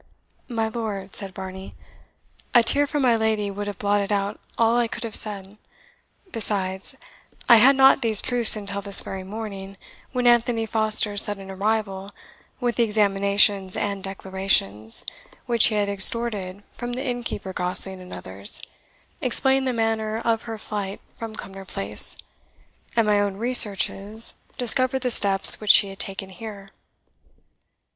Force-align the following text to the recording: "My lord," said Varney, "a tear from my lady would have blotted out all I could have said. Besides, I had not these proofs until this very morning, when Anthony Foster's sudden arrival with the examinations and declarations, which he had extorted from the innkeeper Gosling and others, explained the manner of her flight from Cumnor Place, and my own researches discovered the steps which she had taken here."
"My 0.49 0.67
lord," 0.69 1.15
said 1.15 1.35
Varney, 1.35 1.75
"a 2.55 2.63
tear 2.63 2.87
from 2.87 3.03
my 3.03 3.15
lady 3.15 3.51
would 3.51 3.67
have 3.67 3.77
blotted 3.77 4.11
out 4.11 4.39
all 4.57 4.75
I 4.75 4.87
could 4.87 5.03
have 5.03 5.13
said. 5.13 5.57
Besides, 6.31 6.97
I 7.47 7.57
had 7.57 7.75
not 7.75 8.01
these 8.01 8.19
proofs 8.19 8.55
until 8.55 8.81
this 8.81 9.01
very 9.01 9.21
morning, 9.21 9.77
when 10.11 10.25
Anthony 10.25 10.65
Foster's 10.65 11.21
sudden 11.21 11.51
arrival 11.51 12.13
with 12.59 12.77
the 12.77 12.83
examinations 12.83 13.77
and 13.77 14.03
declarations, 14.03 15.05
which 15.45 15.67
he 15.67 15.75
had 15.75 15.87
extorted 15.87 16.63
from 16.73 16.93
the 16.93 17.05
innkeeper 17.05 17.53
Gosling 17.53 18.01
and 18.01 18.11
others, 18.15 18.59
explained 19.21 19.67
the 19.67 19.71
manner 19.71 20.17
of 20.25 20.41
her 20.49 20.57
flight 20.57 20.99
from 21.13 21.35
Cumnor 21.35 21.65
Place, 21.65 22.17
and 22.95 23.05
my 23.05 23.19
own 23.19 23.37
researches 23.37 24.33
discovered 24.57 25.03
the 25.03 25.11
steps 25.11 25.61
which 25.61 25.69
she 25.69 25.89
had 25.89 25.99
taken 25.99 26.29
here." 26.31 26.69